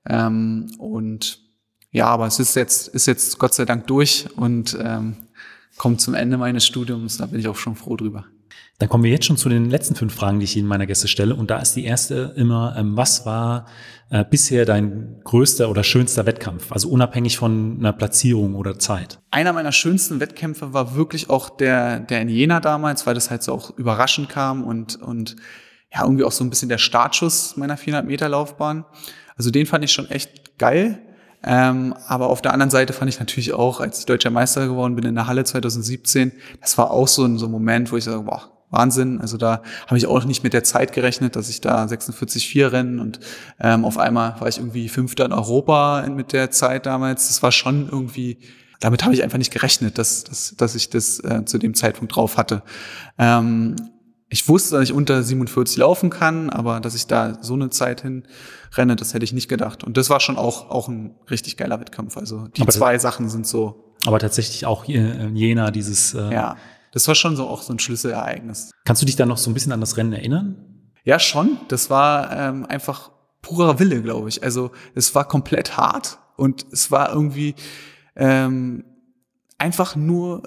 [0.08, 1.40] Ähm, und
[1.90, 5.16] ja, aber es ist jetzt, ist jetzt Gott sei Dank durch und ähm,
[5.76, 7.16] kommt zum Ende meines Studiums.
[7.16, 8.26] Da bin ich auch schon froh drüber.
[8.78, 11.08] Dann kommen wir jetzt schon zu den letzten fünf Fragen, die ich Ihnen meiner Gäste
[11.08, 11.34] stelle.
[11.34, 13.66] Und da ist die erste immer, ähm, was war
[14.10, 16.72] äh, bisher dein größter oder schönster Wettkampf?
[16.72, 19.18] Also unabhängig von einer Platzierung oder Zeit.
[19.30, 23.42] Einer meiner schönsten Wettkämpfe war wirklich auch der, der in Jena damals, weil das halt
[23.42, 25.36] so auch überraschend kam und, und
[25.92, 28.84] ja, irgendwie auch so ein bisschen der Startschuss meiner 400 Meter Laufbahn.
[29.36, 31.05] Also den fand ich schon echt geil.
[31.46, 34.96] Ähm, aber auf der anderen Seite fand ich natürlich auch, als ich deutscher Meister geworden
[34.96, 38.04] bin in der Halle 2017, das war auch so ein, so ein Moment, wo ich
[38.04, 39.20] sage, boah, Wahnsinn.
[39.20, 42.98] Also da habe ich auch nicht mit der Zeit gerechnet, dass ich da 46,4 rennen
[42.98, 43.20] und
[43.60, 47.28] ähm, auf einmal war ich irgendwie Fünfter in Europa mit der Zeit damals.
[47.28, 48.38] Das war schon irgendwie,
[48.80, 52.16] damit habe ich einfach nicht gerechnet, dass, dass, dass ich das äh, zu dem Zeitpunkt
[52.16, 52.62] drauf hatte.
[53.18, 53.76] Ähm,
[54.28, 58.02] ich wusste, dass ich unter 47 laufen kann, aber dass ich da so eine Zeit
[58.02, 58.26] hin
[58.76, 59.84] renne, das hätte ich nicht gedacht.
[59.84, 62.16] Und das war schon auch, auch ein richtig geiler Wettkampf.
[62.16, 63.94] Also die aber zwei Sachen sind so.
[64.04, 66.56] Aber tatsächlich auch Jena, dieses äh, ja
[66.96, 68.70] das war schon so auch so ein Schlüsselereignis.
[68.86, 70.56] Kannst du dich da noch so ein bisschen an das Rennen erinnern?
[71.04, 71.58] Ja, schon.
[71.68, 73.10] Das war ähm, einfach
[73.42, 74.42] purer Wille, glaube ich.
[74.42, 77.54] Also es war komplett hart und es war irgendwie
[78.14, 78.82] ähm,
[79.58, 80.42] einfach nur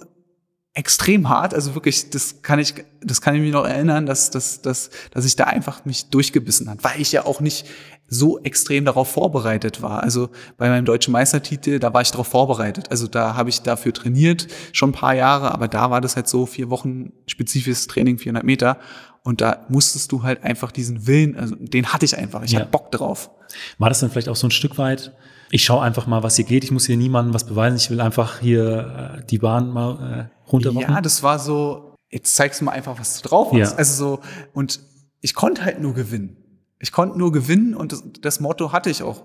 [0.73, 1.53] extrem hart.
[1.53, 5.25] Also wirklich, das kann ich, das kann ich mich noch erinnern, dass, dass, dass, dass
[5.25, 7.65] ich da einfach mich durchgebissen hat, weil ich ja auch nicht
[8.07, 10.01] so extrem darauf vorbereitet war.
[10.01, 12.89] Also bei meinem deutschen Meistertitel, da war ich darauf vorbereitet.
[12.89, 16.27] Also da habe ich dafür trainiert, schon ein paar Jahre, aber da war das halt
[16.27, 18.79] so vier Wochen spezifisches Training, 400 Meter.
[19.23, 22.41] Und da musstest du halt einfach diesen Willen, also den hatte ich einfach.
[22.43, 22.61] Ich Ja.
[22.61, 23.29] hatte Bock drauf.
[23.77, 25.13] War das dann vielleicht auch so ein Stück weit,
[25.51, 28.01] ich schaue einfach mal, was hier geht, ich muss hier niemandem was beweisen, ich will
[28.01, 30.93] einfach hier äh, die Bahn mal äh, runterrocken?
[30.93, 33.71] Ja, das war so, jetzt zeigst du mal einfach, was du drauf hast.
[33.71, 33.77] Ja.
[33.77, 34.19] Also so,
[34.53, 34.79] und
[35.21, 36.37] ich konnte halt nur gewinnen.
[36.79, 39.23] Ich konnte nur gewinnen und das, das Motto hatte ich auch.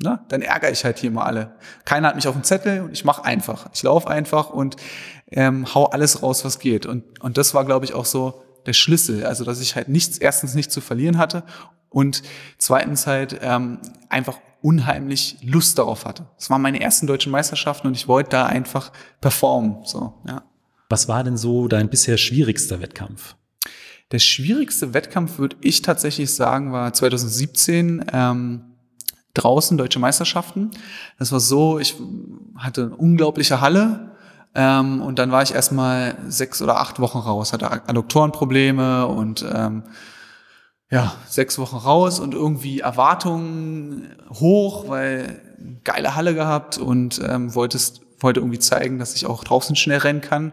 [0.00, 0.20] Ne?
[0.28, 1.56] Dann ärgere ich halt hier mal alle.
[1.84, 3.68] Keiner hat mich auf dem Zettel und ich mache einfach.
[3.72, 4.76] Ich laufe einfach und
[5.30, 6.86] ähm, hau alles raus, was geht.
[6.86, 9.26] Und, und das war, glaube ich, auch so der Schlüssel.
[9.26, 11.44] Also, dass ich halt nichts, erstens nichts zu verlieren hatte
[11.92, 12.22] und
[12.58, 13.78] zweitens halt ähm,
[14.08, 16.26] einfach unheimlich Lust darauf hatte.
[16.38, 19.78] Es waren meine ersten deutschen Meisterschaften und ich wollte da einfach performen.
[19.84, 20.42] So, ja.
[20.88, 23.34] Was war denn so dein bisher schwierigster Wettkampf?
[24.12, 28.62] Der schwierigste Wettkampf, würde ich tatsächlich sagen, war 2017 ähm,
[29.34, 30.70] draußen Deutsche Meisterschaften.
[31.18, 31.96] Das war so, ich
[32.56, 34.12] hatte eine unglaubliche Halle
[34.54, 39.84] ähm, und dann war ich erstmal sechs oder acht Wochen raus, hatte Adduktorenprobleme und ähm,
[40.92, 45.40] ja, sechs Wochen raus und irgendwie Erwartungen hoch, weil
[45.84, 50.20] geile Halle gehabt und ähm, wolltest, wollte irgendwie zeigen, dass ich auch draußen schnell rennen
[50.20, 50.52] kann.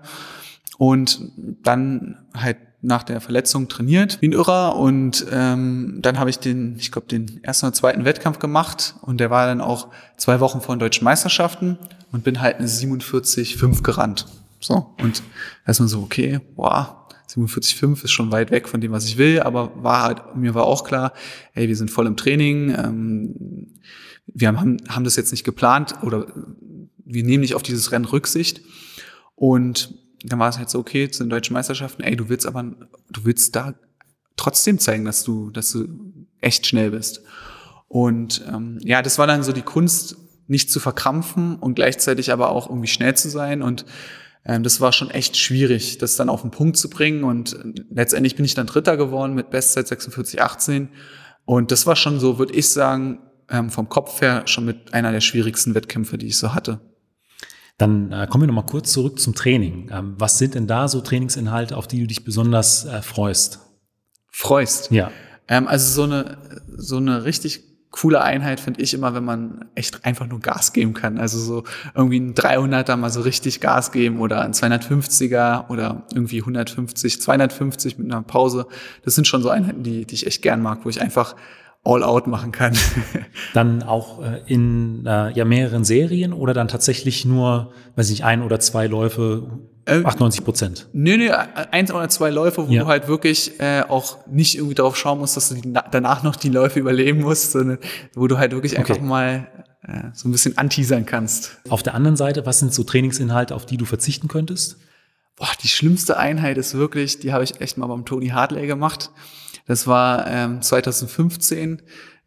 [0.77, 6.39] Und dann halt nach der Verletzung trainiert wie ein Irrer und ähm, dann habe ich
[6.39, 10.39] den, ich glaube, den ersten oder zweiten Wettkampf gemacht und der war dann auch zwei
[10.39, 11.77] Wochen vor den deutschen Meisterschaften
[12.13, 14.25] und bin halt eine 47,5 gerannt.
[14.61, 15.21] So, und
[15.65, 16.98] da ist man so, okay, boah,
[17.29, 20.65] 47,5 ist schon weit weg von dem, was ich will, aber war halt, mir war
[20.65, 21.13] auch klar,
[21.53, 23.79] ey, wir sind voll im Training, ähm,
[24.25, 26.27] wir haben, haben das jetzt nicht geplant oder
[27.05, 28.61] wir nehmen nicht auf dieses Rennen Rücksicht
[29.35, 32.63] und dann war es halt so, okay, zu den deutschen Meisterschaften, ey, du willst aber,
[32.63, 33.73] du willst da
[34.35, 35.87] trotzdem zeigen, dass du, dass du
[36.41, 37.21] echt schnell bist.
[37.87, 42.49] Und ähm, ja, das war dann so die Kunst, nicht zu verkrampfen und gleichzeitig aber
[42.49, 43.61] auch irgendwie schnell zu sein.
[43.61, 43.85] Und
[44.43, 47.23] das war schon echt schwierig, das dann auf den Punkt zu bringen.
[47.23, 47.59] Und
[47.91, 50.87] letztendlich bin ich dann Dritter geworden mit Bestzeit 46,18.
[51.45, 55.11] Und das war schon so, würde ich sagen, ähm, vom Kopf her schon mit einer
[55.11, 56.79] der schwierigsten Wettkämpfe, die ich so hatte.
[57.77, 59.89] Dann äh, kommen wir noch mal kurz zurück zum Training.
[59.91, 63.59] Ähm, was sind denn da so Trainingsinhalte, auf die du dich besonders äh, freust?
[64.31, 64.91] Freust.
[64.91, 65.11] Ja.
[65.47, 66.37] Ähm, also so eine,
[66.75, 70.93] so eine richtig coole Einheit finde ich immer, wenn man echt einfach nur Gas geben
[70.93, 71.17] kann.
[71.17, 71.63] Also so
[71.95, 77.97] irgendwie ein 300er mal so richtig Gas geben oder ein 250er oder irgendwie 150, 250
[77.97, 78.67] mit einer Pause.
[79.03, 81.35] Das sind schon so Einheiten, die, die ich echt gern mag, wo ich einfach
[81.83, 82.77] all out machen kann.
[83.53, 88.25] Dann auch äh, in äh, ja, mehreren Serien oder dann tatsächlich nur, weiß ich nicht,
[88.25, 90.87] ein oder zwei Läufe, Äh, 98 Prozent.
[90.93, 91.31] Nö, nö,
[91.71, 92.83] eins oder zwei Läufe, wo Ja.
[92.83, 96.21] du halt wirklich äh, auch nicht irgendwie darauf schauen musst, dass du die, na- danach
[96.21, 97.79] noch die Läufe überleben musst, sondern
[98.13, 99.03] wo du halt wirklich einfach Okay.
[99.03, 99.47] mal
[99.83, 101.59] äh, so ein bisschen anteasern kannst.
[101.69, 104.77] Auf der anderen Seite, was sind so Trainingsinhalte, auf die du verzichten könntest?
[105.37, 109.09] Boah, die schlimmste Einheit ist wirklich, die habe ich echt mal beim Tony Hartley gemacht.
[109.65, 111.81] Das war ähm, 2015,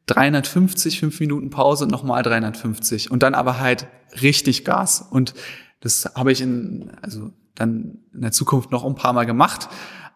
[0.07, 3.11] 350, fünf Minuten Pause und nochmal 350.
[3.11, 3.87] Und dann aber halt
[4.21, 5.07] richtig Gas.
[5.09, 5.35] Und
[5.81, 9.69] das habe ich in, also dann in der Zukunft noch ein paar Mal gemacht.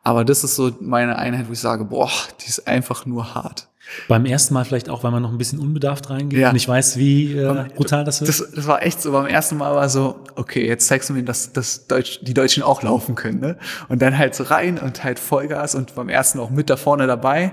[0.07, 2.09] Aber das ist so meine Einheit, wo ich sage, boah,
[2.41, 3.69] die ist einfach nur hart.
[4.07, 6.51] Beim ersten Mal vielleicht auch, weil man noch ein bisschen unbedarft reingeht Ja.
[6.51, 8.29] und ich weiß, wie äh, brutal das wird.
[8.29, 11.25] Das, das war echt so, beim ersten Mal war so, okay, jetzt zeigst du mir,
[11.25, 13.59] dass, dass Deutsch, die Deutschen auch laufen können, ne?
[13.89, 17.09] Und dann halt so rein und halt Vollgas und beim ersten auch mit da vorne
[17.09, 17.53] dabei.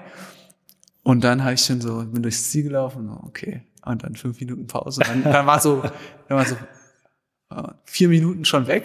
[1.01, 3.63] Und dann habe ich schon so, bin durchs Ziel gelaufen, okay.
[3.83, 5.01] Und dann fünf Minuten Pause.
[5.03, 5.81] Dann, dann war so,
[6.27, 6.55] dann war so
[7.49, 8.83] äh, vier Minuten schon weg.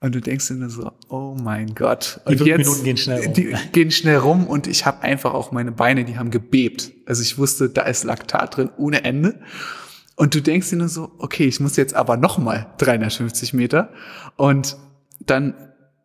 [0.00, 2.20] Und du denkst dir nur so, oh mein Gott.
[2.28, 3.32] Die Und fünf Minuten gehen schnell rum.
[3.34, 6.92] Die gehen schnell rum und ich habe einfach auch meine Beine, die haben gebebt.
[7.06, 9.40] Also ich wusste, da ist Laktat drin ohne Ende.
[10.14, 13.90] Und du denkst dir nur so, okay, ich muss jetzt aber noch mal 350 Meter.
[14.36, 14.76] Und
[15.20, 15.54] dann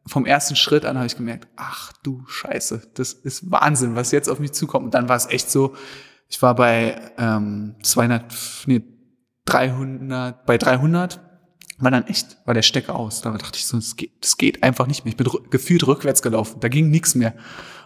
[0.08, 4.30] vom ersten Schritt an habe ich gemerkt, ach du Scheiße, das ist Wahnsinn, was jetzt
[4.30, 4.86] auf mich zukommt.
[4.86, 5.76] Und dann war es echt so,
[6.28, 8.34] ich war bei ähm, 200,
[8.66, 8.82] nee,
[9.46, 11.33] 300, bei 300
[11.80, 13.22] war dann echt, war der Stecker aus.
[13.22, 15.12] Da dachte ich so, das geht, das geht einfach nicht mehr.
[15.12, 16.60] Ich bin gefühlt rückwärts gelaufen.
[16.60, 17.34] Da ging nichts mehr.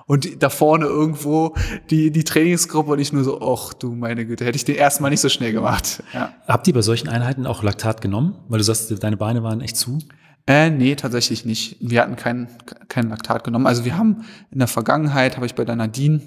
[0.05, 1.53] Und da vorne irgendwo
[1.89, 5.11] die, die Trainingsgruppe und ich nur so, ach du meine Güte, hätte ich den erstmal
[5.11, 6.03] nicht so schnell gemacht.
[6.13, 6.33] Ja.
[6.47, 8.35] Habt ihr bei solchen Einheiten auch Laktat genommen?
[8.47, 9.99] Weil du sagst, deine Beine waren echt zu.
[10.47, 11.75] Äh, nee, tatsächlich nicht.
[11.81, 12.47] Wir hatten kein,
[12.87, 13.67] kein Laktat genommen.
[13.67, 16.21] Also wir haben in der Vergangenheit, habe ich bei der Nadine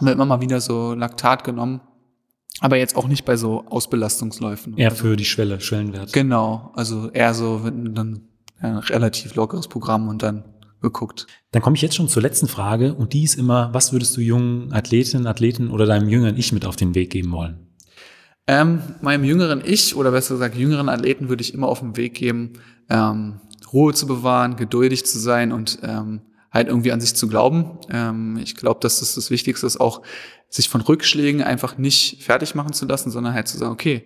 [0.00, 1.80] immer mal wieder so Laktat genommen.
[2.60, 4.76] Aber jetzt auch nicht bei so Ausbelastungsläufen.
[4.76, 4.96] Eher so.
[4.96, 6.12] für die Schwelle, Schwellenwert.
[6.12, 10.44] Genau, also eher so, dann ein relativ lockeres Programm und dann
[10.82, 11.26] geguckt.
[11.52, 14.20] Dann komme ich jetzt schon zur letzten Frage und die ist immer, was würdest du
[14.20, 17.66] jungen Athletinnen, Athleten oder deinem jüngeren Ich mit auf den Weg geben wollen?
[18.46, 22.14] Ähm, meinem jüngeren Ich oder besser gesagt jüngeren Athleten würde ich immer auf den Weg
[22.14, 22.54] geben,
[22.88, 23.40] ähm,
[23.72, 27.78] Ruhe zu bewahren, geduldig zu sein und ähm, halt irgendwie an sich zu glauben.
[27.90, 30.02] Ähm, ich glaube, dass das das Wichtigste ist, auch
[30.48, 34.04] sich von Rückschlägen einfach nicht fertig machen zu lassen, sondern halt zu sagen, okay,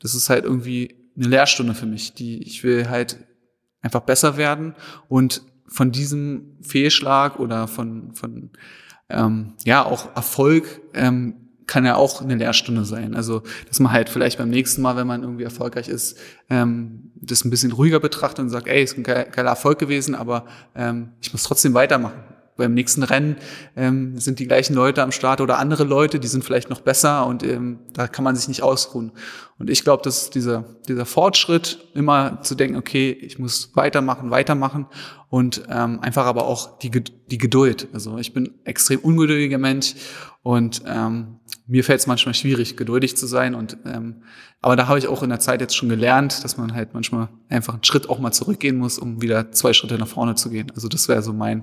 [0.00, 3.18] das ist halt irgendwie eine Lehrstunde für mich, die ich will halt
[3.82, 4.74] einfach besser werden
[5.08, 8.50] und von diesem Fehlschlag oder von, von
[9.08, 13.14] ähm, ja auch Erfolg ähm, kann ja auch eine Lehrstunde sein.
[13.14, 16.18] Also, dass man halt vielleicht beim nächsten Mal, wenn man irgendwie erfolgreich ist,
[16.50, 20.46] ähm, das ein bisschen ruhiger betrachtet und sagt, ey, ist ein geiler Erfolg gewesen, aber
[20.74, 23.36] ähm, ich muss trotzdem weitermachen beim nächsten Rennen
[23.76, 27.26] ähm, sind die gleichen Leute am Start oder andere Leute, die sind vielleicht noch besser
[27.26, 29.12] und ähm, da kann man sich nicht ausruhen.
[29.58, 34.86] Und ich glaube, dass dieser, dieser Fortschritt, immer zu denken, okay, ich muss weitermachen, weitermachen
[35.28, 37.88] und ähm, einfach aber auch die, die Geduld.
[37.92, 39.94] Also ich bin extrem ungeduldiger Mensch
[40.42, 43.54] und ähm, mir fällt es manchmal schwierig, geduldig zu sein.
[43.54, 44.22] Und ähm,
[44.60, 47.28] aber da habe ich auch in der Zeit jetzt schon gelernt, dass man halt manchmal
[47.48, 50.70] einfach einen Schritt auch mal zurückgehen muss, um wieder zwei Schritte nach vorne zu gehen.
[50.74, 51.62] Also das wäre so mein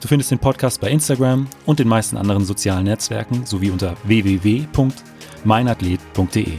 [0.00, 6.58] Du findest den Podcast bei Instagram und den meisten anderen sozialen Netzwerken sowie unter www.meinathlet.de.